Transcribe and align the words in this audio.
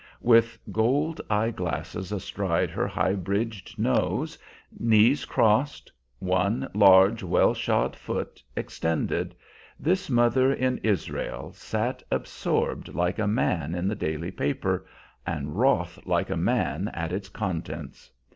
With 0.21 0.57
gold 0.71 1.21
eye 1.29 1.51
glasses 1.51 2.11
astride 2.11 2.71
her 2.71 2.87
high 2.87 3.13
bridged 3.13 3.77
nose, 3.77 4.35
knees 4.79 5.25
crossed, 5.25 5.91
one 6.17 6.67
large, 6.73 7.21
well 7.21 7.53
shod 7.53 7.95
foot 7.95 8.41
extended, 8.57 9.35
this 9.79 10.09
mother 10.09 10.51
in 10.51 10.79
Israel 10.79 11.53
sat 11.53 12.01
absorbed 12.09 12.95
like 12.95 13.19
a 13.19 13.27
man 13.27 13.75
in 13.75 13.87
the 13.87 13.93
daily 13.95 14.31
paper, 14.31 14.87
and 15.23 15.55
wroth 15.59 15.99
like 16.07 16.31
a 16.31 16.35
man 16.35 16.87
at 16.95 17.13
its 17.13 17.29
contents. 17.29 18.09